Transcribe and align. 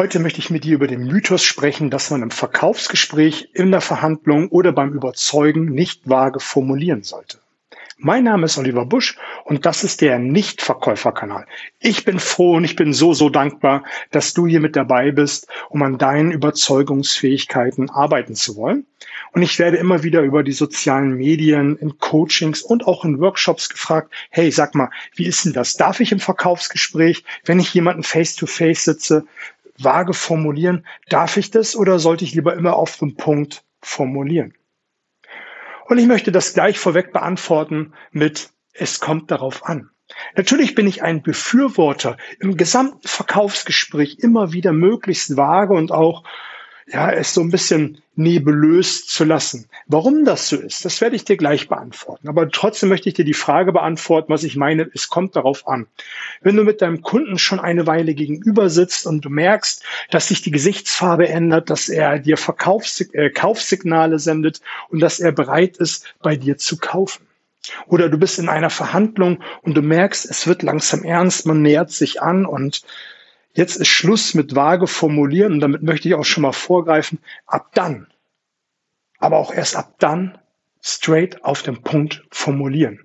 Heute 0.00 0.18
möchte 0.18 0.38
ich 0.38 0.48
mit 0.48 0.64
dir 0.64 0.76
über 0.76 0.86
den 0.86 1.04
Mythos 1.04 1.42
sprechen, 1.42 1.90
dass 1.90 2.10
man 2.10 2.22
im 2.22 2.30
Verkaufsgespräch, 2.30 3.50
in 3.52 3.70
der 3.70 3.82
Verhandlung 3.82 4.48
oder 4.48 4.72
beim 4.72 4.94
Überzeugen 4.94 5.66
nicht 5.66 6.08
vage 6.08 6.40
formulieren 6.40 7.02
sollte. 7.02 7.38
Mein 7.98 8.24
Name 8.24 8.46
ist 8.46 8.56
Oliver 8.56 8.86
Busch 8.86 9.18
und 9.44 9.66
das 9.66 9.84
ist 9.84 10.00
der 10.00 10.18
Nichtverkäuferkanal. 10.18 11.44
Ich 11.80 12.06
bin 12.06 12.18
froh 12.18 12.54
und 12.54 12.64
ich 12.64 12.76
bin 12.76 12.94
so, 12.94 13.12
so 13.12 13.28
dankbar, 13.28 13.84
dass 14.10 14.32
du 14.32 14.46
hier 14.46 14.60
mit 14.60 14.74
dabei 14.74 15.10
bist, 15.10 15.48
um 15.68 15.82
an 15.82 15.98
deinen 15.98 16.32
Überzeugungsfähigkeiten 16.32 17.90
arbeiten 17.90 18.34
zu 18.34 18.56
wollen. 18.56 18.86
Und 19.32 19.42
ich 19.42 19.58
werde 19.58 19.76
immer 19.76 20.02
wieder 20.02 20.22
über 20.22 20.42
die 20.42 20.52
sozialen 20.52 21.12
Medien, 21.12 21.76
in 21.76 21.98
Coachings 21.98 22.62
und 22.62 22.86
auch 22.86 23.04
in 23.04 23.20
Workshops 23.20 23.68
gefragt, 23.68 24.10
hey, 24.30 24.50
sag 24.50 24.74
mal, 24.74 24.88
wie 25.14 25.26
ist 25.26 25.44
denn 25.44 25.52
das? 25.52 25.74
Darf 25.74 26.00
ich 26.00 26.10
im 26.10 26.20
Verkaufsgespräch, 26.20 27.22
wenn 27.44 27.60
ich 27.60 27.74
jemanden 27.74 28.02
face-to-face 28.02 28.78
-face 28.78 28.84
sitze, 28.84 29.26
vage 29.82 30.14
formulieren? 30.14 30.86
Darf 31.08 31.36
ich 31.36 31.50
das 31.50 31.76
oder 31.76 31.98
sollte 31.98 32.24
ich 32.24 32.34
lieber 32.34 32.54
immer 32.54 32.76
auf 32.76 32.96
den 32.96 33.16
Punkt 33.16 33.64
formulieren? 33.80 34.54
Und 35.86 35.98
ich 35.98 36.06
möchte 36.06 36.32
das 36.32 36.54
gleich 36.54 36.78
vorweg 36.78 37.12
beantworten 37.12 37.94
mit, 38.12 38.50
es 38.72 39.00
kommt 39.00 39.30
darauf 39.30 39.64
an. 39.64 39.90
Natürlich 40.36 40.74
bin 40.74 40.86
ich 40.86 41.02
ein 41.02 41.22
Befürworter, 41.22 42.16
im 42.38 42.56
gesamten 42.56 43.06
Verkaufsgespräch 43.06 44.18
immer 44.20 44.52
wieder 44.52 44.72
möglichst 44.72 45.36
vage 45.36 45.74
und 45.74 45.92
auch 45.92 46.24
ja, 46.86 47.10
es 47.10 47.34
so 47.34 47.40
ein 47.40 47.50
bisschen 47.50 48.02
nebulös 48.16 49.06
zu 49.06 49.24
lassen. 49.24 49.68
Warum 49.86 50.24
das 50.24 50.48
so 50.48 50.56
ist, 50.56 50.84
das 50.84 51.00
werde 51.00 51.16
ich 51.16 51.24
dir 51.24 51.36
gleich 51.36 51.68
beantworten. 51.68 52.28
Aber 52.28 52.48
trotzdem 52.50 52.88
möchte 52.88 53.08
ich 53.08 53.14
dir 53.14 53.24
die 53.24 53.34
Frage 53.34 53.72
beantworten, 53.72 54.32
was 54.32 54.44
ich 54.44 54.56
meine, 54.56 54.90
es 54.92 55.08
kommt 55.08 55.36
darauf 55.36 55.66
an. 55.66 55.86
Wenn 56.40 56.56
du 56.56 56.64
mit 56.64 56.82
deinem 56.82 57.02
Kunden 57.02 57.38
schon 57.38 57.60
eine 57.60 57.86
Weile 57.86 58.14
gegenüber 58.14 58.68
sitzt 58.68 59.06
und 59.06 59.24
du 59.24 59.30
merkst, 59.30 59.84
dass 60.10 60.28
sich 60.28 60.42
die 60.42 60.50
Gesichtsfarbe 60.50 61.28
ändert, 61.28 61.70
dass 61.70 61.88
er 61.88 62.18
dir 62.18 62.36
Verkaufs 62.36 63.00
äh, 63.00 63.30
Kaufsignale 63.30 64.18
sendet 64.18 64.60
und 64.90 65.00
dass 65.00 65.20
er 65.20 65.32
bereit 65.32 65.76
ist, 65.78 66.14
bei 66.22 66.36
dir 66.36 66.58
zu 66.58 66.76
kaufen. 66.76 67.26
Oder 67.86 68.08
du 68.08 68.18
bist 68.18 68.38
in 68.38 68.48
einer 68.48 68.70
Verhandlung 68.70 69.42
und 69.62 69.74
du 69.76 69.82
merkst, 69.82 70.28
es 70.28 70.46
wird 70.46 70.62
langsam 70.62 71.04
ernst, 71.04 71.46
man 71.46 71.62
nähert 71.62 71.90
sich 71.90 72.22
an 72.22 72.46
und 72.46 72.82
Jetzt 73.52 73.76
ist 73.76 73.88
Schluss 73.88 74.34
mit 74.34 74.54
vage 74.54 74.86
formulieren 74.86 75.54
und 75.54 75.60
damit 75.60 75.82
möchte 75.82 76.08
ich 76.08 76.14
auch 76.14 76.24
schon 76.24 76.42
mal 76.42 76.52
vorgreifen. 76.52 77.18
Ab 77.46 77.70
dann, 77.74 78.06
aber 79.18 79.38
auch 79.38 79.52
erst 79.52 79.76
ab 79.76 79.94
dann, 79.98 80.38
straight 80.82 81.44
auf 81.44 81.62
den 81.62 81.82
Punkt 81.82 82.24
formulieren. 82.30 83.04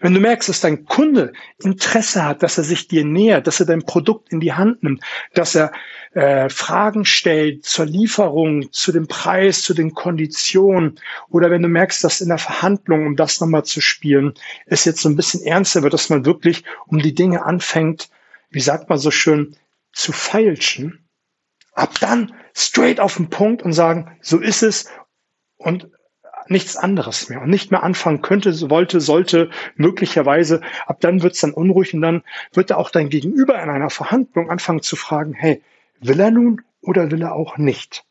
Wenn 0.00 0.14
du 0.14 0.20
merkst, 0.20 0.48
dass 0.48 0.60
dein 0.60 0.84
Kunde 0.86 1.32
Interesse 1.62 2.24
hat, 2.24 2.42
dass 2.42 2.58
er 2.58 2.64
sich 2.64 2.88
dir 2.88 3.04
nähert, 3.04 3.46
dass 3.46 3.60
er 3.60 3.66
dein 3.66 3.84
Produkt 3.84 4.32
in 4.32 4.40
die 4.40 4.54
Hand 4.54 4.82
nimmt, 4.82 5.02
dass 5.34 5.54
er 5.54 5.72
äh, 6.14 6.48
Fragen 6.48 7.04
stellt 7.04 7.64
zur 7.64 7.86
Lieferung, 7.86 8.72
zu 8.72 8.90
dem 8.90 9.06
Preis, 9.06 9.62
zu 9.62 9.74
den 9.74 9.94
Konditionen, 9.94 10.98
oder 11.28 11.50
wenn 11.50 11.62
du 11.62 11.68
merkst, 11.68 12.02
dass 12.02 12.20
in 12.20 12.28
der 12.28 12.38
Verhandlung, 12.38 13.06
um 13.06 13.16
das 13.16 13.40
nochmal 13.40 13.64
zu 13.64 13.80
spielen, 13.80 14.34
es 14.66 14.84
jetzt 14.84 15.02
so 15.02 15.08
ein 15.08 15.16
bisschen 15.16 15.42
ernster 15.44 15.82
wird, 15.82 15.92
dass 15.92 16.10
man 16.10 16.24
wirklich 16.24 16.64
um 16.86 16.98
die 16.98 17.14
Dinge 17.14 17.44
anfängt, 17.44 18.08
wie 18.50 18.60
sagt 18.60 18.88
man 18.88 18.98
so 18.98 19.10
schön, 19.10 19.56
zu 19.92 20.12
feilschen, 20.12 21.08
ab 21.74 21.94
dann 22.00 22.34
straight 22.54 23.00
auf 23.00 23.16
den 23.16 23.30
Punkt 23.30 23.62
und 23.62 23.72
sagen, 23.72 24.16
so 24.20 24.38
ist 24.38 24.62
es 24.62 24.90
und 25.56 25.88
nichts 26.48 26.76
anderes 26.76 27.28
mehr 27.28 27.40
und 27.42 27.50
nicht 27.50 27.70
mehr 27.70 27.82
anfangen 27.82 28.20
könnte, 28.20 28.70
wollte, 28.70 29.00
sollte, 29.00 29.50
möglicherweise, 29.76 30.60
ab 30.86 31.00
dann 31.00 31.22
wird 31.22 31.34
es 31.34 31.40
dann 31.40 31.52
unruhig 31.52 31.94
und 31.94 32.02
dann 32.02 32.22
wird 32.52 32.70
da 32.70 32.76
auch 32.76 32.90
dein 32.90 33.08
Gegenüber 33.08 33.62
in 33.62 33.70
einer 33.70 33.90
Verhandlung 33.90 34.50
anfangen 34.50 34.82
zu 34.82 34.96
fragen, 34.96 35.34
hey, 35.34 35.62
will 36.00 36.20
er 36.20 36.30
nun 36.30 36.62
oder 36.80 37.10
will 37.10 37.22
er 37.22 37.34
auch 37.34 37.58
nicht? 37.58 38.04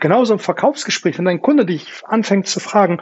Genauso 0.00 0.34
im 0.34 0.38
Verkaufsgespräch, 0.38 1.18
wenn 1.18 1.24
dein 1.24 1.42
Kunde 1.42 1.66
dich 1.66 2.02
anfängt 2.04 2.46
zu 2.46 2.60
fragen, 2.60 3.00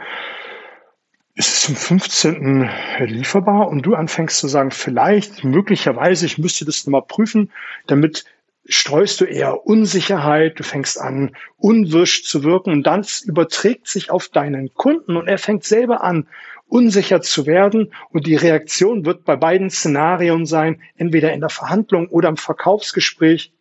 ist 1.37 1.49
es 1.49 1.61
zum 1.61 1.75
15. 1.75 2.69
lieferbar? 2.99 3.67
Und 3.67 3.83
du 3.83 3.93
anfängst 3.93 4.39
zu 4.39 4.47
sagen, 4.47 4.71
vielleicht, 4.71 5.43
möglicherweise, 5.43 6.25
ich 6.25 6.39
müsste 6.39 6.65
das 6.65 6.85
nochmal 6.85 7.03
prüfen, 7.07 7.51
damit 7.85 8.25
streust 8.65 9.21
du 9.21 9.25
eher 9.25 9.65
Unsicherheit, 9.65 10.59
du 10.59 10.63
fängst 10.63 10.99
an, 10.99 11.35
unwirsch 11.57 12.23
zu 12.23 12.43
wirken. 12.43 12.71
Und 12.71 12.83
dann 12.83 13.05
überträgt 13.25 13.87
sich 13.87 14.09
auf 14.09 14.29
deinen 14.29 14.73
Kunden 14.73 15.15
und 15.15 15.27
er 15.27 15.37
fängt 15.37 15.63
selber 15.63 16.03
an, 16.03 16.27
unsicher 16.67 17.21
zu 17.21 17.45
werden. 17.45 17.93
Und 18.09 18.25
die 18.25 18.35
Reaktion 18.35 19.05
wird 19.05 19.23
bei 19.23 19.35
beiden 19.35 19.69
Szenarien 19.69 20.47
sein, 20.47 20.81
entweder 20.97 21.33
in 21.33 21.41
der 21.41 21.49
Verhandlung 21.49 22.07
oder 22.07 22.29
im 22.29 22.37
Verkaufsgespräch, 22.37 23.53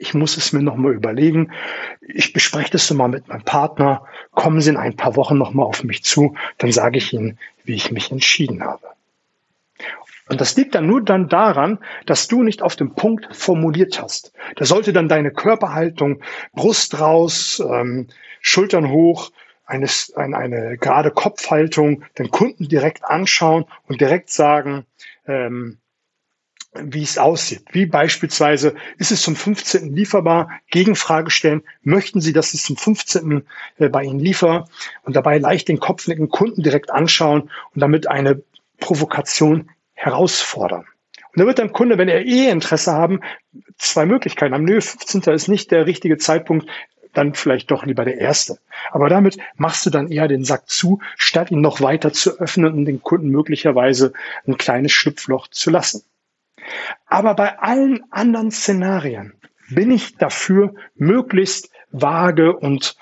ich 0.00 0.14
muss 0.14 0.38
es 0.38 0.52
mir 0.54 0.62
nochmal 0.62 0.94
überlegen. 0.94 1.52
Ich 2.00 2.32
bespreche 2.32 2.70
das 2.70 2.88
nochmal 2.90 3.10
mit 3.10 3.28
meinem 3.28 3.44
Partner. 3.44 4.06
Kommen 4.32 4.62
Sie 4.62 4.70
in 4.70 4.78
ein 4.78 4.96
paar 4.96 5.14
Wochen 5.14 5.36
nochmal 5.36 5.66
auf 5.66 5.84
mich 5.84 6.02
zu. 6.02 6.34
Dann 6.56 6.72
sage 6.72 6.96
ich 6.96 7.12
Ihnen, 7.12 7.38
wie 7.64 7.74
ich 7.74 7.92
mich 7.92 8.10
entschieden 8.10 8.64
habe. 8.64 8.86
Und 10.30 10.40
das 10.40 10.56
liegt 10.56 10.74
dann 10.74 10.86
nur 10.86 11.04
dann 11.04 11.28
daran, 11.28 11.80
dass 12.06 12.28
du 12.28 12.42
nicht 12.42 12.62
auf 12.62 12.76
dem 12.76 12.94
Punkt 12.94 13.28
formuliert 13.36 14.00
hast. 14.00 14.32
Da 14.56 14.64
sollte 14.64 14.94
dann 14.94 15.08
deine 15.08 15.32
Körperhaltung, 15.32 16.22
Brust 16.54 16.98
raus, 16.98 17.62
ähm, 17.64 18.06
Schultern 18.40 18.90
hoch, 18.90 19.30
eine, 19.66 19.86
eine, 20.14 20.36
eine 20.36 20.78
gerade 20.78 21.10
Kopfhaltung, 21.10 22.04
den 22.16 22.30
Kunden 22.30 22.68
direkt 22.68 23.04
anschauen 23.04 23.66
und 23.86 24.00
direkt 24.00 24.30
sagen, 24.30 24.86
ähm, 25.26 25.76
wie 26.72 27.02
es 27.02 27.18
aussieht. 27.18 27.64
Wie 27.72 27.86
beispielsweise, 27.86 28.74
ist 28.98 29.10
es 29.10 29.22
zum 29.22 29.34
15. 29.34 29.94
lieferbar? 29.94 30.50
Gegenfrage 30.70 31.30
stellen, 31.30 31.62
möchten 31.82 32.20
Sie, 32.20 32.32
dass 32.32 32.54
es 32.54 32.62
zum 32.62 32.76
15. 32.76 33.42
Äh, 33.78 33.88
bei 33.88 34.04
Ihnen 34.04 34.20
liefer? 34.20 34.68
Und 35.02 35.16
dabei 35.16 35.38
leicht 35.38 35.68
den 35.68 35.80
Kopf 35.80 36.06
mit 36.06 36.18
dem 36.18 36.28
Kunden 36.28 36.62
direkt 36.62 36.90
anschauen 36.90 37.50
und 37.74 37.80
damit 37.80 38.08
eine 38.08 38.42
Provokation 38.78 39.70
herausfordern. 39.94 40.86
Und 41.32 41.40
da 41.40 41.46
wird 41.46 41.58
dein 41.58 41.72
Kunde, 41.72 41.98
wenn 41.98 42.08
er 42.08 42.24
eh 42.24 42.48
Interesse 42.48 42.92
haben, 42.92 43.20
zwei 43.76 44.06
Möglichkeiten 44.06 44.54
haben. 44.54 44.64
Nö, 44.64 44.80
15. 44.80 45.22
ist 45.34 45.48
nicht 45.48 45.70
der 45.70 45.86
richtige 45.86 46.18
Zeitpunkt, 46.18 46.68
dann 47.12 47.34
vielleicht 47.34 47.70
doch 47.70 47.84
lieber 47.84 48.04
der 48.04 48.18
erste. 48.18 48.58
Aber 48.92 49.08
damit 49.08 49.38
machst 49.56 49.84
du 49.86 49.90
dann 49.90 50.10
eher 50.10 50.28
den 50.28 50.44
Sack 50.44 50.68
zu, 50.68 51.00
statt 51.16 51.50
ihn 51.50 51.60
noch 51.60 51.80
weiter 51.80 52.12
zu 52.12 52.38
öffnen 52.38 52.72
und 52.72 52.84
den 52.84 53.02
Kunden 53.02 53.28
möglicherweise 53.28 54.12
ein 54.46 54.56
kleines 54.56 54.92
Schlupfloch 54.92 55.48
zu 55.48 55.70
lassen. 55.70 56.04
Aber 57.06 57.34
bei 57.34 57.58
allen 57.58 58.04
anderen 58.10 58.50
Szenarien 58.50 59.34
bin 59.70 59.90
ich 59.90 60.16
dafür, 60.16 60.74
möglichst 60.96 61.70
vage 61.90 62.56
und 62.56 62.96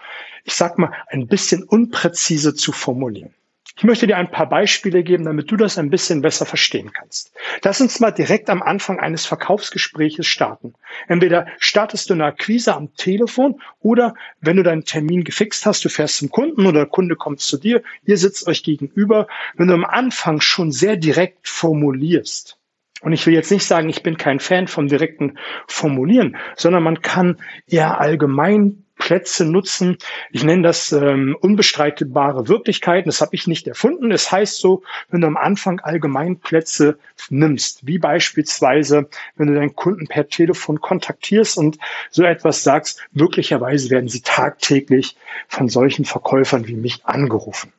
ich 0.45 0.55
sag 0.55 0.79
mal 0.79 0.93
ein 1.09 1.27
bisschen 1.27 1.63
unpräzise 1.63 2.55
zu 2.55 2.73
formulieren. 2.73 3.35
Ich 3.79 3.85
möchte 3.85 4.09
dir 4.09 4.17
ein 4.17 4.33
paar 4.33 4.49
Beispiele 4.49 5.05
geben, 5.05 5.25
damit 5.25 5.53
du 5.53 5.57
das 5.57 5.79
ein 5.79 5.89
bisschen 5.89 6.21
besser 6.21 6.47
verstehen 6.47 6.93
kannst. 6.93 7.33
Lass 7.63 7.81
uns 7.81 8.01
mal 8.01 8.11
direkt 8.11 8.51
am 8.51 8.61
Anfang 8.61 8.99
eines 8.99 9.25
Verkaufsgespräches 9.25 10.27
starten. 10.27 10.75
Entweder 11.07 11.47
startest 11.61 12.11
du 12.11 12.15
eine 12.15 12.25
Akquise 12.25 12.75
am 12.75 12.93
Telefon 12.97 13.61
oder 13.79 14.15
wenn 14.41 14.57
du 14.57 14.65
deinen 14.65 14.85
Termin 14.85 15.23
gefixt 15.23 15.65
hast, 15.65 15.85
du 15.85 15.91
fährst 15.91 16.17
zum 16.17 16.31
Kunden 16.31 16.67
oder 16.67 16.81
der 16.81 16.87
Kunde 16.87 17.15
kommt 17.15 17.39
zu 17.39 17.57
dir, 17.57 17.85
ihr 18.05 18.19
sitzt 18.19 18.49
euch 18.49 18.65
gegenüber, 18.65 19.29
wenn 19.55 19.69
du 19.69 19.75
am 19.75 19.85
Anfang 19.85 20.41
schon 20.41 20.73
sehr 20.73 20.97
direkt 20.97 21.47
formulierst, 21.47 22.59
und 23.03 23.13
ich 23.13 23.27
will 23.27 23.35
jetzt 23.35 23.51
nicht 23.51 23.65
sagen, 23.65 23.89
ich 23.89 24.03
bin 24.03 24.17
kein 24.17 24.41
Fan 24.41 24.67
vom 24.67 24.89
direkten 24.89 25.39
Formulieren, 25.67 26.37
sondern 26.57 26.83
man 26.83 27.01
kann 27.03 27.39
eher 27.67 28.01
allgemein 28.01 28.85
Plätze 28.99 29.45
nutzen. 29.45 29.97
Ich 30.33 30.45
nenne 30.45 30.63
das 30.63 30.93
ähm, 30.93 31.37
unbestreitbare 31.41 32.49
Wirklichkeiten. 32.49 33.09
Das 33.09 33.21
habe 33.21 33.35
ich 33.35 33.47
nicht 33.47 33.67
erfunden. 33.67 34.11
Es 34.11 34.25
das 34.25 34.33
heißt 34.33 34.59
so, 34.59 34.83
wenn 35.09 35.21
du 35.21 35.29
am 35.29 35.37
Anfang 35.37 35.81
Allgemeinplätze 35.81 36.99
nimmst, 37.31 37.87
wie 37.87 37.99
beispielsweise, 37.99 39.09
wenn 39.37 39.47
du 39.47 39.55
deinen 39.55 39.77
Kunden 39.77 40.09
per 40.09 40.29
Telefon 40.29 40.81
kontaktierst 40.81 41.57
und 41.57 41.79
so 42.11 42.25
etwas 42.25 42.65
sagst, 42.65 43.07
möglicherweise 43.13 43.91
werden 43.91 44.09
sie 44.09 44.21
tagtäglich 44.21 45.17
von 45.47 45.69
solchen 45.69 46.05
Verkäufern 46.05 46.67
wie 46.67 46.77
mich 46.77 47.07
angerufen. 47.07 47.73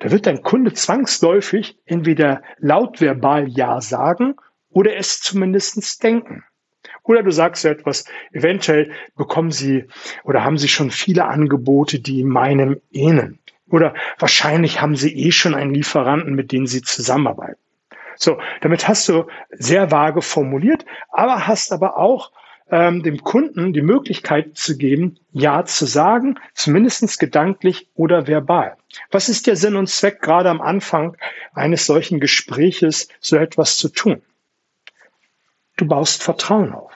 Da 0.00 0.10
wird 0.10 0.26
dein 0.26 0.42
Kunde 0.42 0.72
zwangsläufig 0.72 1.78
entweder 1.84 2.42
laut 2.58 3.00
verbal 3.00 3.48
Ja 3.48 3.80
sagen 3.80 4.36
oder 4.70 4.96
es 4.96 5.20
zumindestens 5.20 5.98
denken. 5.98 6.44
Oder 7.02 7.22
du 7.22 7.30
sagst 7.30 7.62
so 7.62 7.68
etwas, 7.68 8.04
eventuell 8.32 8.92
bekommen 9.16 9.50
Sie 9.50 9.86
oder 10.24 10.44
haben 10.44 10.58
Sie 10.58 10.68
schon 10.68 10.90
viele 10.90 11.24
Angebote, 11.24 12.00
die 12.00 12.22
meinem 12.22 12.80
ähneln. 12.92 13.38
Oder 13.70 13.94
wahrscheinlich 14.18 14.80
haben 14.80 14.96
Sie 14.96 15.14
eh 15.14 15.32
schon 15.32 15.54
einen 15.54 15.74
Lieferanten, 15.74 16.34
mit 16.34 16.52
dem 16.52 16.66
Sie 16.66 16.82
zusammenarbeiten. 16.82 17.60
So, 18.16 18.38
damit 18.60 18.88
hast 18.88 19.08
du 19.08 19.26
sehr 19.50 19.90
vage 19.90 20.22
formuliert, 20.22 20.84
aber 21.10 21.46
hast 21.46 21.72
aber 21.72 21.96
auch 21.96 22.32
ähm, 22.70 23.02
dem 23.02 23.22
Kunden 23.22 23.72
die 23.72 23.82
Möglichkeit 23.82 24.56
zu 24.56 24.76
geben, 24.76 25.18
Ja 25.32 25.64
zu 25.64 25.86
sagen, 25.86 26.38
zumindestens 26.54 27.18
gedanklich 27.18 27.88
oder 27.94 28.26
verbal. 28.26 28.76
Was 29.10 29.28
ist 29.28 29.46
der 29.46 29.56
Sinn 29.56 29.76
und 29.76 29.88
Zweck, 29.88 30.20
gerade 30.20 30.50
am 30.50 30.60
Anfang 30.60 31.16
eines 31.52 31.86
solchen 31.86 32.20
Gespräches 32.20 33.08
so 33.20 33.36
etwas 33.36 33.76
zu 33.76 33.88
tun? 33.88 34.22
Du 35.76 35.86
baust 35.86 36.22
Vertrauen 36.22 36.72
auf. 36.72 36.92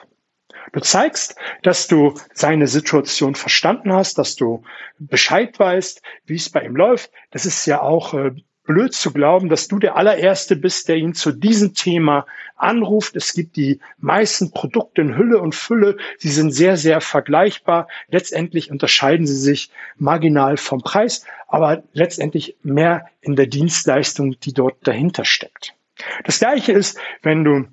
Du 0.73 0.79
zeigst, 0.79 1.35
dass 1.61 1.87
du 1.87 2.15
seine 2.33 2.67
Situation 2.67 3.35
verstanden 3.35 3.93
hast, 3.93 4.17
dass 4.17 4.35
du 4.35 4.63
Bescheid 4.97 5.57
weißt, 5.57 6.01
wie 6.25 6.35
es 6.35 6.49
bei 6.49 6.63
ihm 6.63 6.75
läuft. 6.75 7.11
Das 7.29 7.45
ist 7.45 7.65
ja 7.67 7.81
auch 7.81 8.13
äh, 8.15 8.31
blöd 8.65 8.93
zu 8.93 9.11
glauben, 9.11 9.49
dass 9.49 9.67
du 9.67 9.79
der 9.79 9.95
allererste 9.95 10.55
bist, 10.55 10.87
der 10.87 10.95
ihn 10.95 11.13
zu 11.13 11.31
diesem 11.31 11.73
Thema 11.73 12.25
anruft. 12.55 13.15
Es 13.15 13.33
gibt 13.33 13.55
die 13.55 13.79
meisten 13.99 14.51
Produkte 14.51 15.01
in 15.01 15.17
Hülle 15.17 15.39
und 15.39 15.53
Fülle. 15.55 15.97
Sie 16.17 16.29
sind 16.29 16.51
sehr, 16.51 16.77
sehr 16.77 17.01
vergleichbar. 17.01 17.87
Letztendlich 18.07 18.71
unterscheiden 18.71 19.27
sie 19.27 19.35
sich 19.35 19.69
marginal 19.97 20.57
vom 20.57 20.81
Preis, 20.81 21.25
aber 21.47 21.83
letztendlich 21.93 22.55
mehr 22.63 23.07
in 23.21 23.35
der 23.35 23.47
Dienstleistung, 23.47 24.39
die 24.39 24.53
dort 24.53 24.75
dahinter 24.87 25.25
steckt. 25.25 25.75
Das 26.23 26.39
gleiche 26.39 26.71
ist, 26.71 26.97
wenn 27.21 27.43
du 27.43 27.67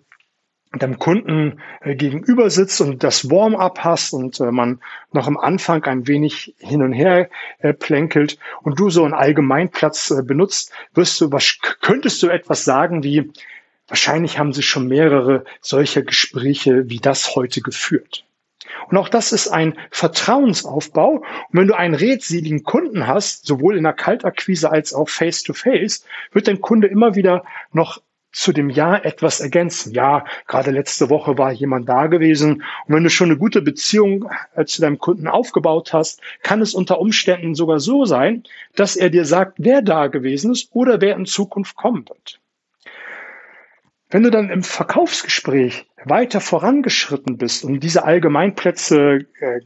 deinem 0.78 0.99
Kunden 0.99 1.61
äh, 1.81 1.96
gegenüber 1.96 2.49
sitzt 2.49 2.81
und 2.81 3.02
das 3.02 3.28
Warm-up 3.28 3.81
hast 3.81 4.12
und 4.12 4.38
äh, 4.40 4.52
man 4.52 4.81
noch 5.12 5.26
am 5.26 5.37
Anfang 5.37 5.82
ein 5.84 6.06
wenig 6.06 6.55
hin 6.58 6.82
und 6.82 6.93
her 6.93 7.28
äh, 7.58 7.72
plänkelt 7.72 8.38
und 8.62 8.78
du 8.78 8.88
so 8.88 9.05
einen 9.05 9.14
Allgemeinplatz 9.14 10.14
benutzt, 10.25 10.72
wirst 10.94 11.20
du, 11.20 11.32
was, 11.32 11.58
könntest 11.81 12.22
du 12.22 12.28
etwas 12.28 12.64
sagen 12.64 13.02
wie, 13.02 13.32
wahrscheinlich 13.88 14.38
haben 14.38 14.52
sie 14.52 14.62
schon 14.62 14.87
mehrere 14.87 15.44
solcher 15.61 16.02
Gespräche 16.02 16.88
wie 16.88 16.99
das 16.99 17.34
heute 17.34 17.61
geführt. 17.61 18.25
Und 18.88 18.96
auch 18.96 19.08
das 19.08 19.32
ist 19.32 19.49
ein 19.49 19.76
Vertrauensaufbau. 19.90 21.16
Und 21.16 21.25
wenn 21.52 21.66
du 21.66 21.76
einen 21.76 21.94
redseligen 21.94 22.62
Kunden 22.62 23.06
hast, 23.06 23.46
sowohl 23.46 23.76
in 23.76 23.82
der 23.82 23.93
Kaltakquise 23.93 24.70
als 24.70 24.94
auch 24.94 25.08
face-to-face, 25.08 26.02
-face, 26.02 26.05
wird 26.32 26.49
dein 26.49 26.61
Kunde 26.61 26.87
immer 26.87 27.14
wieder 27.14 27.44
noch 27.73 28.00
zu 28.32 28.53
dem 28.53 28.71
Jahr 28.71 29.05
etwas 29.05 29.41
ergänzen. 29.41 29.93
Ja, 29.93 30.25
gerade 30.47 30.71
letzte 30.71 31.11
Woche 31.11 31.37
war 31.38 31.53
jemand 31.53 31.88
da 31.88 32.06
gewesen. 32.06 32.62
Und 32.87 32.94
wenn 32.94 33.05
du 33.05 33.11
schon 33.11 33.31
eine 33.31 33.38
gute 33.38 33.62
Beziehung 33.62 34.31
äh, 34.55 34.65
zu 34.65 34.81
deinem 34.81 34.99
Kunden 34.99 35.27
aufgebaut 35.27 35.93
hast, 35.93 36.21
kann 36.43 36.61
es 36.61 36.75
unter 36.75 37.00
Umständen 37.00 37.55
sogar 37.55 37.81
so 37.81 38.05
sein, 38.05 38.44
dass 38.77 38.97
er 38.97 39.11
dir 39.11 39.25
sagt, 39.25 39.55
wer 39.59 39.82
da 39.82 40.06
gewesen 40.06 40.53
ist 40.53 40.71
oder 40.73 41.00
wer 41.00 41.17
in 41.17 41.27
Zukunft 41.27 41.77
kommen 41.77 42.09
wird. 42.09 42.41
Wenn 44.11 44.25
du 44.25 44.31
dann 44.31 44.50
im 44.50 44.62
Verkaufsgespräch 44.62 45.87
weiter 46.05 46.41
vorangeschritten 46.41 47.37
bist 47.37 47.65
und 47.65 47.81
diese 47.81 48.05
Allgemeinplätze 48.05 49.26
äh, 49.41 49.61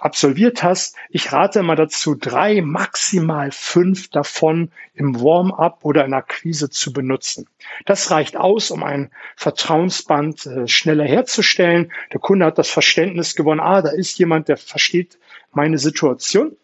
absolviert 0.00 0.62
hast. 0.62 0.96
Ich 1.10 1.32
rate 1.32 1.60
immer 1.60 1.76
dazu, 1.76 2.14
drei, 2.14 2.62
maximal 2.62 3.50
fünf 3.52 4.08
davon 4.08 4.72
im 4.94 5.20
Warm-up 5.20 5.80
oder 5.84 6.04
in 6.04 6.14
Akquise 6.14 6.70
zu 6.70 6.92
benutzen. 6.92 7.46
Das 7.84 8.10
reicht 8.10 8.36
aus, 8.36 8.70
um 8.70 8.82
ein 8.82 9.10
Vertrauensband 9.36 10.46
äh, 10.46 10.68
schneller 10.68 11.04
herzustellen. 11.04 11.92
Der 12.12 12.20
Kunde 12.20 12.46
hat 12.46 12.58
das 12.58 12.70
Verständnis 12.70 13.34
gewonnen, 13.34 13.60
ah, 13.60 13.82
da 13.82 13.90
ist 13.90 14.18
jemand, 14.18 14.48
der 14.48 14.56
versteht 14.56 15.18
meine 15.52 15.78
Situation. 15.78 16.56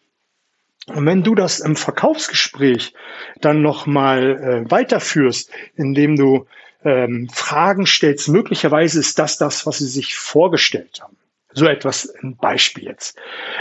Und 0.86 1.04
wenn 1.04 1.22
du 1.22 1.34
das 1.34 1.60
im 1.60 1.76
Verkaufsgespräch 1.76 2.94
dann 3.40 3.60
nochmal 3.60 4.64
äh, 4.66 4.70
weiterführst, 4.70 5.50
indem 5.74 6.16
du 6.16 6.46
ähm, 6.84 7.28
Fragen 7.32 7.86
stellst, 7.86 8.28
möglicherweise 8.28 9.00
ist 9.00 9.18
das 9.18 9.36
das, 9.36 9.66
was 9.66 9.78
sie 9.78 9.88
sich 9.88 10.16
vorgestellt 10.16 11.00
haben 11.02 11.16
so 11.56 11.66
etwas 11.66 12.14
ein 12.22 12.36
Beispiel 12.36 12.84
jetzt. 12.84 13.18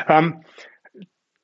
Ähm, 0.07 0.43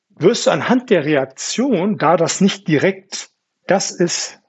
wirst 0.09 0.45
du 0.45 0.51
anhand 0.51 0.89
der 0.89 1.05
Reaktion, 1.05 1.97
da 1.97 2.17
das 2.17 2.41
nicht 2.41 2.67
direkt 2.67 3.29
das 3.67 3.91
ist, 3.91 4.39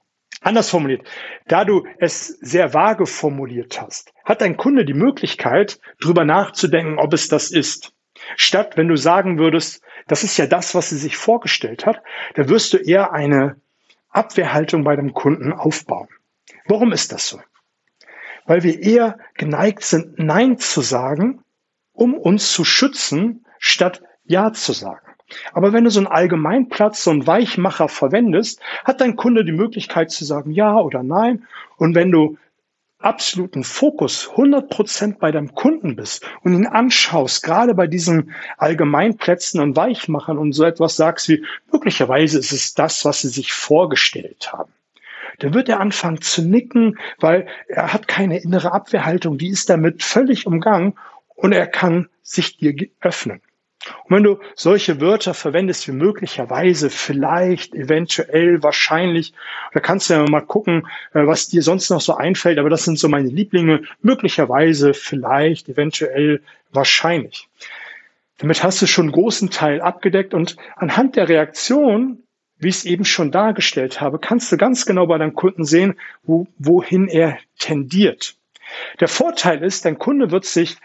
anders 0.41 0.69
formuliert, 0.69 1.07
da 1.47 1.63
du 1.63 1.87
es 1.99 2.27
sehr 2.27 2.73
vage 2.73 3.05
formuliert 3.05 3.81
hast, 3.81 4.13
hat 4.25 4.41
dein 4.41 4.57
Kunde 4.57 4.83
die 4.83 4.93
Möglichkeit, 4.93 5.79
drüber 6.01 6.25
nachzudenken, 6.25 6.99
ob 6.99 7.13
es 7.13 7.29
das 7.29 7.51
ist. 7.51 7.93
Statt 8.35 8.75
wenn 8.75 8.89
du 8.89 8.97
sagen 8.97 9.39
würdest, 9.39 9.81
das 10.07 10.23
ist 10.23 10.37
ja 10.37 10.45
das, 10.45 10.75
was 10.75 10.89
sie 10.89 10.97
sich 10.97 11.15
vorgestellt 11.15 11.85
hat, 11.85 12.03
da 12.35 12.49
wirst 12.49 12.73
du 12.73 12.77
eher 12.77 13.13
eine 13.13 13.55
Abwehrhaltung 14.09 14.83
bei 14.83 14.97
dem 14.97 15.13
Kunden 15.13 15.53
aufbauen. 15.53 16.09
Warum 16.65 16.91
ist 16.91 17.13
das 17.13 17.29
so? 17.29 17.39
Weil 18.45 18.63
wir 18.63 18.81
eher 18.81 19.17
geneigt 19.35 19.83
sind, 19.83 20.19
Nein 20.19 20.57
zu 20.57 20.81
sagen, 20.81 21.42
um 21.93 22.15
uns 22.15 22.51
zu 22.51 22.65
schützen, 22.65 23.45
statt 23.59 24.01
Ja 24.25 24.51
zu 24.51 24.73
sagen. 24.73 25.07
Aber 25.53 25.73
wenn 25.73 25.83
du 25.83 25.89
so 25.89 25.99
einen 25.99 26.07
Allgemeinplatz, 26.07 27.03
so 27.03 27.11
einen 27.11 27.25
Weichmacher 27.25 27.87
verwendest, 27.87 28.59
hat 28.83 29.01
dein 29.01 29.15
Kunde 29.15 29.45
die 29.45 29.51
Möglichkeit 29.51 30.11
zu 30.11 30.25
sagen 30.25 30.51
Ja 30.51 30.79
oder 30.79 31.03
Nein. 31.03 31.47
Und 31.77 31.95
wenn 31.95 32.11
du 32.11 32.37
absoluten 32.99 33.63
Fokus 33.63 34.29
100 34.31 34.69
Prozent 34.69 35.19
bei 35.19 35.31
deinem 35.31 35.53
Kunden 35.53 35.95
bist 35.95 36.25
und 36.41 36.53
ihn 36.53 36.67
anschaust, 36.67 37.43
gerade 37.43 37.73
bei 37.73 37.87
diesen 37.87 38.33
Allgemeinplätzen 38.57 39.59
und 39.59 39.75
Weichmachern 39.75 40.37
und 40.37 40.53
so 40.53 40.63
etwas 40.63 40.95
sagst 40.95 41.27
wie, 41.29 41.43
möglicherweise 41.71 42.39
ist 42.39 42.53
es 42.53 42.73
das, 42.73 43.03
was 43.03 43.21
sie 43.21 43.29
sich 43.29 43.51
vorgestellt 43.51 44.53
haben. 44.53 44.71
Dann 45.39 45.53
wird 45.53 45.67
er 45.67 45.79
anfangen 45.79 46.21
zu 46.21 46.43
nicken, 46.43 46.97
weil 47.19 47.47
er 47.67 47.91
hat 47.91 48.07
keine 48.07 48.39
innere 48.39 48.71
Abwehrhaltung, 48.71 49.37
die 49.37 49.49
ist 49.49 49.69
damit 49.69 50.03
völlig 50.03 50.47
umgangen 50.47 50.93
und 51.43 51.51
er 51.51 51.67
kann 51.67 52.07
sich 52.21 52.55
dir 52.55 52.73
öffnen. 53.01 53.41
Und 54.05 54.15
wenn 54.15 54.23
du 54.23 54.39
solche 54.55 55.01
Wörter 55.01 55.33
verwendest 55.33 55.89
wie 55.89 55.91
möglicherweise, 55.91 56.89
vielleicht, 56.89 57.75
eventuell, 57.75 58.63
wahrscheinlich, 58.63 59.33
da 59.73 59.81
kannst 59.81 60.09
du 60.09 60.13
ja 60.13 60.23
mal 60.23 60.39
gucken, 60.39 60.87
äh, 61.13 61.27
was 61.27 61.49
dir 61.49 61.61
sonst 61.61 61.89
noch 61.89 61.99
so 61.99 62.15
einfällt, 62.15 62.59
aber 62.59 62.69
das 62.69 62.85
sind 62.85 62.97
so 62.97 63.09
meine 63.09 63.27
Lieblinge, 63.27 63.83
möglicherweise, 64.01 64.93
vielleicht, 64.93 65.67
eventuell, 65.67 66.41
wahrscheinlich. 66.71 67.49
Damit 68.37 68.63
hast 68.63 68.81
du 68.81 68.87
schon 68.87 69.07
einen 69.07 69.11
großen 69.11 69.49
Teil 69.49 69.81
abgedeckt 69.81 70.33
und 70.33 70.55
anhand 70.77 71.17
der 71.17 71.27
Reaktion, 71.27 72.23
wie 72.57 72.69
ich 72.69 72.77
es 72.77 72.85
eben 72.85 73.03
schon 73.03 73.31
dargestellt 73.31 73.99
habe, 73.99 74.17
kannst 74.17 74.49
du 74.49 74.55
ganz 74.55 74.85
genau 74.85 75.07
bei 75.07 75.17
deinem 75.17 75.35
Kunden 75.35 75.65
sehen, 75.65 75.95
wo, 76.23 76.47
wohin 76.57 77.09
er 77.09 77.37
tendiert. 77.59 78.37
Der 79.01 79.09
Vorteil 79.09 79.61
ist, 79.61 79.83
dein 79.83 79.99
Kunde 79.99 80.31
wird 80.31 80.45
sich 80.45 80.77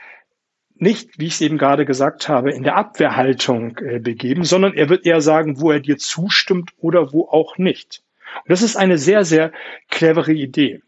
nicht, 0.80 1.18
wie 1.18 1.26
ich 1.26 1.34
es 1.34 1.40
eben 1.40 1.58
gerade 1.58 1.84
gesagt 1.84 2.28
habe, 2.28 2.50
in 2.50 2.62
der 2.62 2.76
Abwehrhaltung 2.76 3.78
äh, 3.78 3.98
begeben, 3.98 4.44
sondern 4.44 4.74
er 4.74 4.88
wird 4.88 5.06
eher 5.06 5.20
sagen, 5.20 5.60
wo 5.60 5.70
er 5.70 5.80
dir 5.80 5.98
zustimmt 5.98 6.70
oder 6.78 7.12
wo 7.12 7.28
auch 7.28 7.58
nicht. 7.58 8.02
Und 8.44 8.50
das 8.50 8.62
ist 8.62 8.76
eine 8.76 8.98
sehr, 8.98 9.24
sehr 9.24 9.52
clevere 9.88 10.32
Idee. 10.32 10.82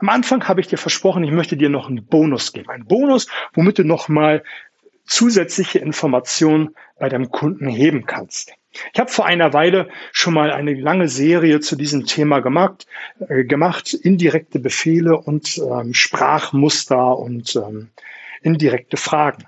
Am 0.00 0.08
Anfang 0.08 0.46
habe 0.46 0.60
ich 0.60 0.68
dir 0.68 0.78
versprochen, 0.78 1.24
ich 1.24 1.32
möchte 1.32 1.56
dir 1.56 1.70
noch 1.70 1.88
einen 1.88 2.04
Bonus 2.04 2.52
geben. 2.52 2.70
Einen 2.70 2.86
Bonus, 2.86 3.26
womit 3.54 3.78
du 3.78 3.84
nochmal 3.84 4.44
zusätzliche 5.04 5.80
Informationen 5.80 6.74
bei 6.98 7.08
deinem 7.08 7.30
Kunden 7.30 7.66
heben 7.66 8.06
kannst. 8.06 8.52
Ich 8.92 9.00
habe 9.00 9.10
vor 9.10 9.26
einer 9.26 9.52
Weile 9.54 9.88
schon 10.12 10.34
mal 10.34 10.52
eine 10.52 10.74
lange 10.74 11.08
Serie 11.08 11.60
zu 11.60 11.74
diesem 11.74 12.06
Thema 12.06 12.40
gemacht, 12.40 12.86
äh, 13.28 13.44
gemacht 13.44 13.94
indirekte 13.94 14.60
Befehle 14.60 15.16
und 15.16 15.58
ähm, 15.58 15.94
Sprachmuster 15.94 17.18
und 17.18 17.56
ähm, 17.56 17.88
indirekte 18.42 18.96
Fragen. 18.96 19.44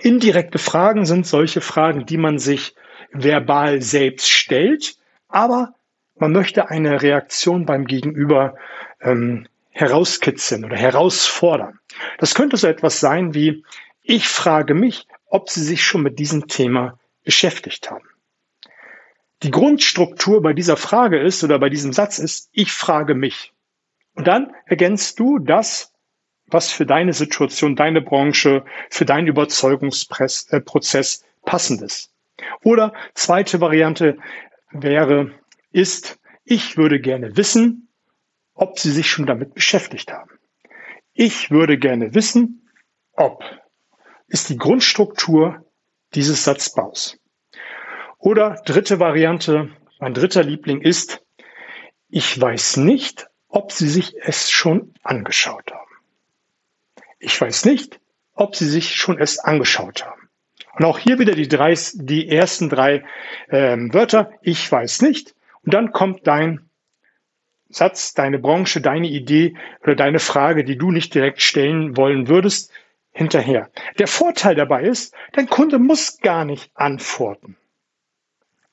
Indirekte 0.00 0.58
Fragen 0.58 1.04
sind 1.04 1.26
solche 1.26 1.60
Fragen, 1.60 2.06
die 2.06 2.16
man 2.16 2.38
sich 2.38 2.74
verbal 3.12 3.82
selbst 3.82 4.30
stellt, 4.30 4.96
aber 5.28 5.74
man 6.16 6.32
möchte 6.32 6.70
eine 6.70 7.02
Reaktion 7.02 7.66
beim 7.66 7.86
Gegenüber 7.86 8.56
ähm, 9.00 9.46
herauskitzeln 9.70 10.64
oder 10.64 10.76
herausfordern. 10.76 11.78
Das 12.18 12.34
könnte 12.34 12.56
so 12.56 12.66
etwas 12.66 13.00
sein 13.00 13.34
wie, 13.34 13.64
ich 14.02 14.28
frage 14.28 14.74
mich, 14.74 15.06
ob 15.26 15.48
Sie 15.48 15.62
sich 15.62 15.84
schon 15.84 16.02
mit 16.02 16.18
diesem 16.18 16.48
Thema 16.48 16.98
beschäftigt 17.24 17.90
haben. 17.90 18.06
Die 19.42 19.50
Grundstruktur 19.50 20.42
bei 20.42 20.52
dieser 20.52 20.76
Frage 20.76 21.18
ist 21.20 21.42
oder 21.42 21.58
bei 21.58 21.68
diesem 21.68 21.92
Satz 21.92 22.18
ist, 22.18 22.48
ich 22.52 22.72
frage 22.72 23.14
mich. 23.14 23.52
Und 24.14 24.26
dann 24.26 24.54
ergänzt 24.66 25.18
du 25.18 25.38
das 25.38 25.91
was 26.52 26.70
für 26.70 26.86
deine 26.86 27.12
Situation, 27.12 27.76
deine 27.76 28.00
Branche, 28.00 28.64
für 28.90 29.04
deinen 29.04 29.26
Überzeugungsprozess 29.26 31.24
passend 31.44 31.82
ist. 31.82 32.12
Oder 32.62 32.92
zweite 33.14 33.60
Variante 33.60 34.16
wäre, 34.70 35.32
ist, 35.70 36.18
ich 36.44 36.76
würde 36.76 37.00
gerne 37.00 37.36
wissen, 37.36 37.88
ob 38.54 38.78
Sie 38.78 38.90
sich 38.90 39.10
schon 39.10 39.26
damit 39.26 39.54
beschäftigt 39.54 40.12
haben. 40.12 40.30
Ich 41.14 41.50
würde 41.50 41.78
gerne 41.78 42.14
wissen, 42.14 42.68
ob 43.12 43.44
ist 44.28 44.48
die 44.48 44.56
Grundstruktur 44.56 45.66
dieses 46.14 46.44
Satzbaus. 46.44 47.18
Oder 48.18 48.62
dritte 48.64 48.98
Variante, 48.98 49.70
mein 49.98 50.14
dritter 50.14 50.42
Liebling 50.42 50.80
ist, 50.80 51.22
ich 52.08 52.40
weiß 52.40 52.78
nicht, 52.78 53.28
ob 53.48 53.72
Sie 53.72 53.88
sich 53.88 54.14
es 54.20 54.50
schon 54.50 54.94
angeschaut 55.02 55.70
haben. 55.70 55.91
Ich 57.24 57.40
weiß 57.40 57.66
nicht, 57.66 58.00
ob 58.34 58.56
Sie 58.56 58.68
sich 58.68 58.96
schon 58.96 59.16
erst 59.16 59.44
angeschaut 59.44 60.04
haben. 60.04 60.28
Und 60.76 60.84
auch 60.84 60.98
hier 60.98 61.20
wieder 61.20 61.36
die, 61.36 61.46
drei, 61.46 61.72
die 61.94 62.28
ersten 62.28 62.68
drei 62.68 63.04
ähm, 63.48 63.94
Wörter. 63.94 64.32
Ich 64.42 64.70
weiß 64.70 65.02
nicht. 65.02 65.34
Und 65.64 65.72
dann 65.72 65.92
kommt 65.92 66.26
dein 66.26 66.68
Satz, 67.68 68.12
deine 68.14 68.40
Branche, 68.40 68.80
deine 68.80 69.06
Idee 69.06 69.54
oder 69.82 69.94
deine 69.94 70.18
Frage, 70.18 70.64
die 70.64 70.76
du 70.76 70.90
nicht 70.90 71.14
direkt 71.14 71.42
stellen 71.42 71.96
wollen 71.96 72.26
würdest, 72.26 72.72
hinterher. 73.12 73.70
Der 73.98 74.08
Vorteil 74.08 74.56
dabei 74.56 74.82
ist, 74.82 75.14
dein 75.32 75.46
Kunde 75.46 75.78
muss 75.78 76.18
gar 76.18 76.44
nicht 76.44 76.72
antworten. 76.74 77.56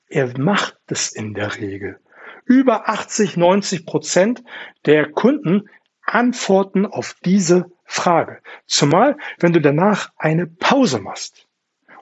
Er 0.08 0.36
macht 0.38 0.76
es 0.88 1.12
in 1.12 1.34
der 1.34 1.56
Regel. 1.56 2.00
Über 2.46 2.88
80, 2.88 3.36
90 3.36 3.86
Prozent 3.86 4.42
der 4.86 5.08
Kunden 5.08 5.68
antworten 6.02 6.84
auf 6.84 7.14
diese 7.24 7.70
Frage. 7.90 8.40
Zumal, 8.66 9.16
wenn 9.40 9.52
du 9.52 9.60
danach 9.60 10.12
eine 10.16 10.46
Pause 10.46 11.00
machst 11.00 11.48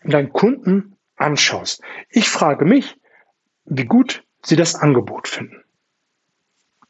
und 0.05 0.13
deinen 0.13 0.35
Kunden 0.35 0.97
anschaust. 1.17 1.83
Ich 2.11 2.29
frage 2.29 2.67
mich, 2.67 2.97
wie 3.65 3.87
gut 3.87 4.23
sie 4.43 4.57
das 4.57 4.75
Angebot 4.75 5.29
finden. 5.29 5.65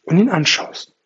Und 0.02 0.18
ihn 0.18 0.28
anschaust. 0.28 0.96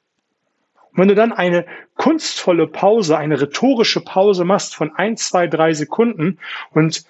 Und 0.92 0.98
wenn 0.98 1.08
du 1.08 1.14
dann 1.14 1.32
eine 1.32 1.66
kunstvolle 1.96 2.66
Pause, 2.66 3.18
eine 3.18 3.38
rhetorische 3.38 4.00
Pause 4.00 4.46
machst 4.46 4.74
von 4.74 4.94
ein, 4.96 5.18
zwei, 5.18 5.46
drei 5.46 5.74
Sekunden 5.74 6.38
und 6.70 7.04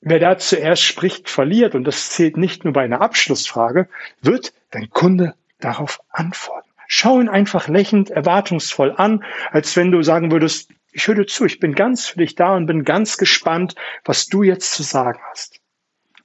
wer 0.00 0.18
da 0.18 0.38
zuerst 0.38 0.82
spricht, 0.82 1.28
verliert, 1.28 1.74
und 1.74 1.84
das 1.84 2.08
zählt 2.08 2.38
nicht 2.38 2.64
nur 2.64 2.72
bei 2.72 2.84
einer 2.84 3.02
Abschlussfrage, 3.02 3.86
wird 4.22 4.54
dein 4.70 4.88
Kunde 4.88 5.34
darauf 5.58 6.00
antworten. 6.08 6.69
Schau 6.92 7.20
ihn 7.20 7.28
einfach 7.28 7.68
lächelnd, 7.68 8.10
erwartungsvoll 8.10 8.92
an, 8.96 9.22
als 9.52 9.76
wenn 9.76 9.92
du 9.92 10.02
sagen 10.02 10.32
würdest, 10.32 10.72
ich 10.90 11.06
höre 11.06 11.14
dir 11.14 11.26
zu, 11.26 11.44
ich 11.44 11.60
bin 11.60 11.76
ganz 11.76 12.08
für 12.08 12.18
dich 12.18 12.34
da 12.34 12.56
und 12.56 12.66
bin 12.66 12.84
ganz 12.84 13.16
gespannt, 13.16 13.76
was 14.04 14.26
du 14.26 14.42
jetzt 14.42 14.74
zu 14.74 14.82
sagen 14.82 15.20
hast. 15.30 15.60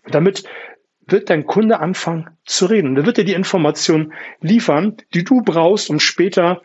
Und 0.06 0.16
damit 0.16 0.44
wird 1.06 1.30
dein 1.30 1.46
Kunde 1.46 1.80
anfangen 1.80 2.36
zu 2.46 2.66
reden. 2.66 2.96
Da 2.96 3.06
wird 3.06 3.20
er 3.20 3.26
die 3.26 3.36
Information 3.36 4.12
liefern, 4.42 4.98
die 5.14 5.24
du 5.24 5.44
brauchst, 5.44 5.92
um 5.92 6.00
später 6.00 6.64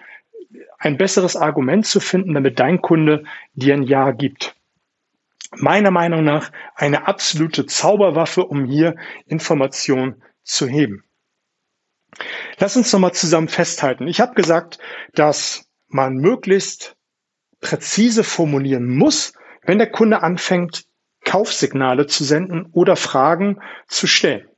ein 0.78 0.96
besseres 0.96 1.36
Argument 1.36 1.84
zu 1.84 2.00
finden, 2.00 2.32
damit 2.32 2.58
dein 2.58 2.80
Kunde 2.80 3.24
dir 3.52 3.74
ein 3.74 3.82
Ja 3.82 4.12
gibt. 4.12 4.56
Meiner 5.58 5.90
Meinung 5.90 6.24
nach 6.24 6.52
eine 6.74 7.06
absolute 7.06 7.66
Zauberwaffe, 7.66 8.46
um 8.46 8.64
hier 8.64 8.96
Information 9.26 10.22
zu 10.42 10.66
heben. 10.66 11.04
Lass 12.58 12.76
uns 12.76 12.92
nochmal 12.92 13.12
zusammen 13.12 13.48
festhalten. 13.48 14.06
Ich 14.08 14.20
habe 14.20 14.34
gesagt, 14.34 14.78
dass 15.14 15.66
man 15.88 16.14
möglichst 16.14 16.96
präzise 17.60 18.24
formulieren 18.24 18.88
muss, 18.88 19.32
wenn 19.62 19.78
der 19.78 19.90
Kunde 19.90 20.22
anfängt, 20.22 20.84
Kaufsignale 21.24 22.06
zu 22.06 22.24
senden 22.24 22.66
oder 22.72 22.96
Fragen 22.96 23.60
zu 23.88 24.06
stellen. 24.06 24.49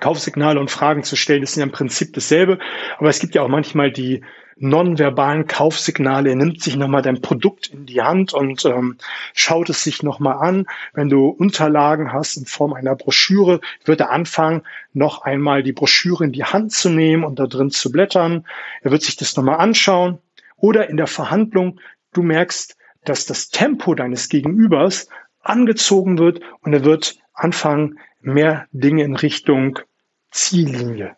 Kaufsignale 0.00 0.58
und 0.58 0.70
Fragen 0.70 1.02
zu 1.04 1.16
stellen, 1.16 1.42
ist 1.42 1.56
ja 1.56 1.62
im 1.62 1.72
Prinzip 1.72 2.12
dasselbe, 2.14 2.58
aber 2.98 3.08
es 3.10 3.20
gibt 3.20 3.34
ja 3.34 3.42
auch 3.42 3.48
manchmal 3.48 3.92
die 3.92 4.22
nonverbalen 4.56 5.46
Kaufsignale. 5.46 6.30
Er 6.30 6.36
nimmt 6.36 6.62
sich 6.62 6.76
nochmal 6.76 7.02
dein 7.02 7.20
Produkt 7.20 7.68
in 7.68 7.86
die 7.86 8.02
Hand 8.02 8.32
und 8.32 8.64
ähm, 8.64 8.96
schaut 9.34 9.68
es 9.68 9.82
sich 9.82 10.02
nochmal 10.02 10.36
an. 10.46 10.66
Wenn 10.92 11.08
du 11.08 11.26
Unterlagen 11.26 12.12
hast 12.12 12.36
in 12.36 12.46
Form 12.46 12.72
einer 12.72 12.94
Broschüre, 12.94 13.60
wird 13.84 14.00
er 14.00 14.10
anfangen, 14.10 14.62
noch 14.92 15.22
einmal 15.22 15.62
die 15.62 15.72
Broschüre 15.72 16.24
in 16.24 16.32
die 16.32 16.44
Hand 16.44 16.72
zu 16.72 16.88
nehmen 16.88 17.24
und 17.24 17.38
da 17.38 17.46
drin 17.46 17.70
zu 17.70 17.90
blättern. 17.90 18.46
Er 18.82 18.90
wird 18.90 19.02
sich 19.02 19.16
das 19.16 19.36
nochmal 19.36 19.58
anschauen. 19.58 20.18
Oder 20.56 20.88
in 20.88 20.96
der 20.96 21.08
Verhandlung, 21.08 21.80
du 22.12 22.22
merkst, 22.22 22.76
dass 23.04 23.26
das 23.26 23.50
Tempo 23.50 23.94
deines 23.94 24.28
Gegenübers 24.28 25.08
angezogen 25.40 26.18
wird 26.18 26.40
und 26.62 26.72
er 26.72 26.84
wird 26.84 27.18
anfangen, 27.34 27.98
mehr 28.20 28.66
Dinge 28.72 29.04
in 29.04 29.16
Richtung 29.16 29.78
Ziellinie 30.30 31.16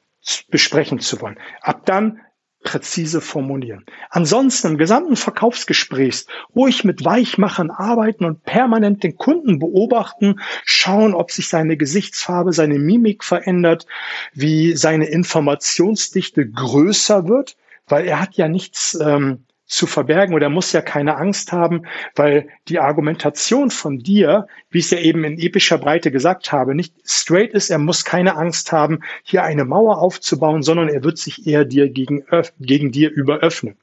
besprechen 0.48 0.98
zu 0.98 1.20
wollen. 1.20 1.38
Ab 1.60 1.86
dann 1.86 2.20
präzise 2.66 3.20
formulieren. 3.20 3.84
Ansonsten 4.10 4.72
im 4.72 4.78
gesamten 4.78 5.14
Verkaufsgespräch 5.14 6.26
ruhig 6.54 6.82
mit 6.82 7.04
Weichmachern 7.04 7.70
arbeiten 7.70 8.24
und 8.24 8.42
permanent 8.42 9.04
den 9.04 9.16
Kunden 9.16 9.60
beobachten, 9.60 10.40
schauen, 10.64 11.14
ob 11.14 11.30
sich 11.30 11.48
seine 11.48 11.76
Gesichtsfarbe, 11.76 12.52
seine 12.52 12.80
Mimik 12.80 13.22
verändert, 13.22 13.86
wie 14.32 14.74
seine 14.74 15.06
Informationsdichte 15.06 16.50
größer 16.50 17.28
wird, 17.28 17.56
weil 17.86 18.06
er 18.06 18.20
hat 18.20 18.34
ja 18.34 18.48
nichts 18.48 18.98
ähm, 19.00 19.46
zu 19.66 19.86
verbergen 19.86 20.34
oder 20.34 20.48
muss 20.48 20.72
ja 20.72 20.80
keine 20.80 21.16
Angst 21.16 21.52
haben, 21.52 21.86
weil 22.14 22.48
die 22.68 22.78
Argumentation 22.78 23.70
von 23.70 23.98
dir, 23.98 24.46
wie 24.70 24.78
ich 24.78 24.86
es 24.86 24.90
ja 24.92 24.98
eben 24.98 25.24
in 25.24 25.38
epischer 25.38 25.78
Breite 25.78 26.10
gesagt 26.10 26.52
habe, 26.52 26.74
nicht 26.74 26.94
straight 27.04 27.52
ist, 27.52 27.70
er 27.70 27.78
muss 27.78 28.04
keine 28.04 28.36
Angst 28.36 28.72
haben, 28.72 29.00
hier 29.24 29.42
eine 29.42 29.64
Mauer 29.64 29.98
aufzubauen, 29.98 30.62
sondern 30.62 30.88
er 30.88 31.02
wird 31.02 31.18
sich 31.18 31.46
eher 31.46 31.64
dir 31.64 31.88
gegen, 31.88 32.24
gegen 32.60 32.92
dir 32.92 33.10
über 33.10 33.38
öffnen. 33.38 33.76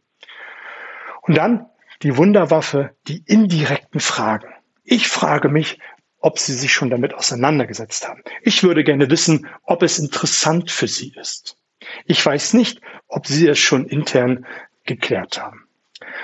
Und 1.21 1.37
dann 1.37 1.65
die 2.01 2.17
Wunderwaffe, 2.17 2.91
die 3.07 3.23
indirekten 3.25 3.99
Fragen. 3.99 4.53
Ich 4.83 5.07
frage 5.07 5.49
mich, 5.49 5.79
ob 6.19 6.39
Sie 6.39 6.53
sich 6.53 6.73
schon 6.73 6.89
damit 6.89 7.13
auseinandergesetzt 7.13 8.07
haben. 8.07 8.23
Ich 8.41 8.63
würde 8.63 8.83
gerne 8.83 9.09
wissen, 9.09 9.47
ob 9.63 9.83
es 9.83 9.99
interessant 9.99 10.71
für 10.71 10.87
Sie 10.87 11.13
ist. 11.19 11.57
Ich 12.05 12.25
weiß 12.25 12.53
nicht, 12.53 12.79
ob 13.07 13.27
Sie 13.27 13.47
es 13.47 13.59
schon 13.59 13.85
intern 13.85 14.45
geklärt 14.85 15.41
haben. 15.41 15.67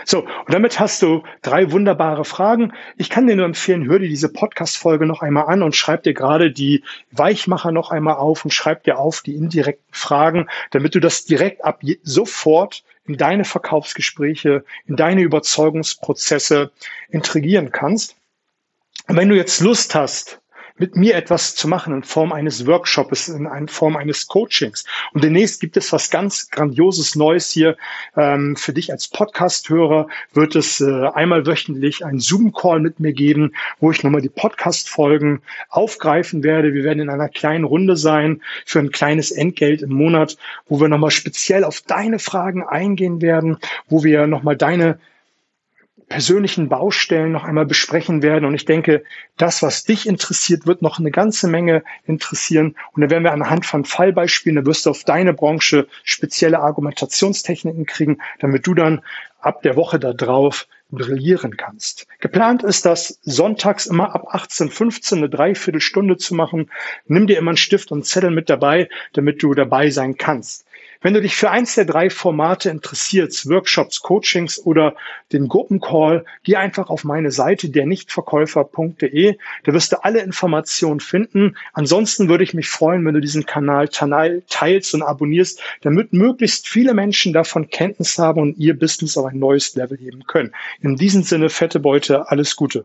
So, 0.06 0.22
und 0.22 0.54
damit 0.54 0.80
hast 0.80 1.02
du 1.02 1.24
drei 1.42 1.72
wunderbare 1.72 2.26
Fragen. 2.26 2.74
Ich 2.98 3.10
kann 3.10 3.28
dir 3.28 3.36
nur 3.36 3.46
empfehlen, 3.46 3.86
hör 3.86 4.00
dir 4.00 4.10
diese 4.10 4.30
Podcast-Folge 4.30 5.06
noch 5.06 5.22
einmal 5.22 5.46
an 5.46 5.64
und 5.64 5.76
schreib 5.76 6.04
dir 6.04 6.14
gerade 6.14 6.52
die 6.52 6.84
Weichmacher 7.12 7.72
noch 7.72 7.92
einmal 7.92 8.16
auf 8.16 8.46
und 8.46 8.52
schreib 8.52 8.84
dir 8.84 8.98
auf 8.98 9.22
die 9.22 9.36
indirekten 9.36 9.94
Fragen, 9.94 10.48
damit 10.72 10.96
du 10.96 11.00
das 11.00 11.26
direkt 11.26 11.64
ab 11.64 11.82
sofort 12.04 12.84
in 13.06 13.18
deine 13.18 13.44
Verkaufsgespräche, 13.44 14.64
in 14.86 14.96
deine 14.96 15.22
Überzeugungsprozesse 15.22 16.72
integrieren 17.10 17.72
kannst. 17.72 18.16
Und 19.08 19.18
wenn 19.18 19.30
du 19.30 19.36
jetzt 19.36 19.62
Lust 19.62 19.96
hast, 19.96 20.40
mit 20.80 20.96
mir 20.96 21.16
etwas 21.16 21.54
zu 21.56 21.68
machen 21.68 21.94
in 21.94 22.04
Form 22.04 22.32
eines 22.32 22.66
Workshops, 22.66 23.28
in 23.28 23.68
Form 23.68 23.98
eines 23.98 24.28
Coachings. 24.28 24.86
Und 25.14 25.24
demnächst 25.24 25.60
gibt 25.60 25.78
es 25.78 25.92
was 25.94 26.10
ganz 26.10 26.50
Grandioses 26.50 27.16
Neues 27.16 27.52
hier 27.52 27.78
ähm, 28.16 28.56
für 28.56 28.74
dich 28.74 28.92
als 28.92 29.08
Podcast-Hörer. 29.08 30.08
Wird 30.34 30.56
es 30.56 30.82
äh, 30.82 31.08
einmal 31.14 31.46
wöchentlich 31.46 32.06
einen 32.06 32.20
Zoom-Call 32.20 32.80
mit 32.80 33.00
mir 33.00 33.14
geben, 33.14 33.54
wo 33.80 33.92
ich 33.92 34.04
nochmal 34.04 34.22
die 34.22 34.30
Podcast-Folgen 34.30 35.42
aufgreifen 35.70 36.44
werde. 36.44 36.74
Wir 36.74 36.84
werden 36.84 37.00
in 37.00 37.10
einer 37.10 37.30
kleinen 37.30 37.66
Runde 37.66 37.98
sein 37.98 38.42
für 38.66 38.80
ein 38.80 38.92
kleines 38.92 39.32
Entgelt 39.32 39.82
im 39.82 39.92
Monat, 39.92 40.38
wo 40.68 40.80
wir 40.80 40.88
nochmal 40.88 41.12
speziell 41.12 41.64
auf 41.66 41.82
deine 41.82 42.20
Fragen 42.20 42.64
eingehen 42.64 43.22
werden, 43.22 43.58
wo 43.90 44.04
wir 44.04 44.28
nochmal 44.28 44.56
deine 44.56 45.00
persönlichen 46.10 46.70
Baustellen 46.70 47.32
noch 47.32 47.46
einmal 47.46 47.66
besprechen 47.66 48.22
werden. 48.24 48.46
Und 48.46 48.56
ich 48.56 48.66
denke, 48.66 49.04
das, 49.38 49.62
was 49.62 49.86
dich 49.86 50.08
interessiert, 50.08 50.66
wird 50.66 50.82
noch 50.82 51.00
eine 51.00 51.12
ganze 51.12 51.48
Menge 51.48 51.84
interessieren. 52.06 52.76
Und 52.94 53.02
dann 53.02 53.12
werden 53.12 53.24
wir 53.24 53.32
anhand 53.32 53.66
von 53.66 53.86
Fallbeispielen, 53.86 54.58
da 54.58 54.66
wirst 54.66 54.86
du 54.86 54.90
auf 54.90 55.04
deine 55.04 55.34
Branche 55.34 55.88
spezielle 56.04 56.60
Argumentationstechniken 56.60 57.86
kriegen, 57.86 58.18
damit 58.40 58.66
du 58.68 58.74
dann 58.74 59.02
ab 59.40 59.62
der 59.62 59.76
Woche 59.76 60.00
da 60.00 60.14
drauf 60.14 60.68
brillieren 60.92 61.56
kannst. 61.56 62.08
Geplant 62.20 62.64
ist 62.64 62.86
das, 62.86 63.20
sonntags 63.22 63.86
immer 63.86 64.16
ab 64.16 64.34
18.15 64.34 65.18
eine 65.18 65.30
Dreiviertelstunde 65.30 66.18
zu 66.18 66.34
machen. 66.34 66.72
Nimm 67.06 67.28
dir 67.28 67.38
immer 67.38 67.52
einen 67.52 67.58
Stift 67.58 67.92
und 67.92 68.06
Zettel 68.06 68.32
mit 68.32 68.50
dabei, 68.50 68.90
damit 69.14 69.44
du 69.44 69.54
dabei 69.54 69.92
sein 69.92 70.18
kannst. 70.18 70.66
Wenn 71.02 71.14
du 71.14 71.22
dich 71.22 71.38
für 71.38 71.50
eins 71.50 71.76
der 71.76 71.86
drei 71.86 72.10
Formate 72.10 72.70
interessierst, 72.70 73.50
Workshops, 73.50 74.02
Coachings 74.02 74.60
oder 74.66 74.96
den 75.32 75.48
Gruppencall, 75.48 76.26
geh 76.44 76.58
einfach 76.58 76.90
auf 76.90 77.06
meine 77.06 77.32
Seite 77.32 77.70
dernichtverkäufer.de. 77.70 79.38
Da 79.64 79.74
wirst 79.74 79.94
du 79.94 80.04
alle 80.04 80.20
Informationen 80.20 81.00
finden. 81.00 81.56
Ansonsten 81.72 82.28
würde 82.28 82.44
ich 82.44 82.54
mich 82.54 82.68
freuen, 82.68 83.06
wenn 83.06 83.14
du 83.14 83.22
diesen 83.22 83.46
Kanal 83.46 83.88
teilst 83.88 84.94
und 84.94 85.02
abonnierst, 85.02 85.62
damit 85.82 86.12
möglichst 86.12 86.68
viele 86.68 86.94
Menschen 86.94 87.32
davon 87.32 87.70
Kenntnis 87.70 88.18
haben 88.20 88.42
und 88.42 88.58
ihr 88.58 88.78
Business 88.78 89.18
auf 89.18 89.26
ein 89.28 89.40
neues 89.40 89.76
Level 89.76 89.98
heben 89.98 90.26
können. 90.26 90.52
In 90.82 90.98
diesem 90.98 91.24
Sinne, 91.24 91.50
fette 91.50 91.80
Beute, 91.80 92.30
alles 92.30 92.58
Gute. 92.58 92.78